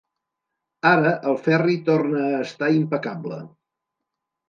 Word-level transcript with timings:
Ara 0.91 1.11
el 1.33 1.37
Ferri 1.49 1.77
torna 1.91 2.25
a 2.33 2.43
estar 2.49 2.73
impecable. 2.83 3.43